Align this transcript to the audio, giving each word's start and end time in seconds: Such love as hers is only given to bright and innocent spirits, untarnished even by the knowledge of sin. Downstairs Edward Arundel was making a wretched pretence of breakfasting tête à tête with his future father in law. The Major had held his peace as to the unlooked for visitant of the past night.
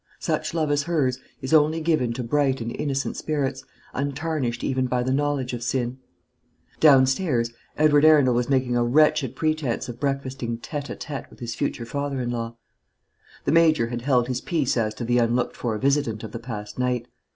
Such 0.17 0.55
love 0.55 0.71
as 0.71 0.81
hers 0.89 1.19
is 1.43 1.53
only 1.53 1.79
given 1.79 2.11
to 2.13 2.23
bright 2.23 2.59
and 2.59 2.75
innocent 2.75 3.17
spirits, 3.17 3.63
untarnished 3.93 4.63
even 4.63 4.87
by 4.87 5.03
the 5.03 5.13
knowledge 5.13 5.53
of 5.53 5.61
sin. 5.61 5.99
Downstairs 6.79 7.51
Edward 7.77 8.03
Arundel 8.03 8.33
was 8.33 8.49
making 8.49 8.75
a 8.75 8.83
wretched 8.83 9.35
pretence 9.35 9.87
of 9.89 9.99
breakfasting 9.99 10.57
tête 10.57 10.87
à 10.87 10.97
tête 10.97 11.29
with 11.29 11.37
his 11.39 11.53
future 11.53 11.85
father 11.85 12.19
in 12.19 12.31
law. 12.31 12.55
The 13.45 13.51
Major 13.51 13.89
had 13.89 14.01
held 14.01 14.27
his 14.27 14.41
peace 14.41 14.75
as 14.75 14.95
to 14.95 15.05
the 15.05 15.19
unlooked 15.19 15.55
for 15.55 15.77
visitant 15.77 16.23
of 16.23 16.31
the 16.31 16.39
past 16.39 16.79
night. 16.79 17.07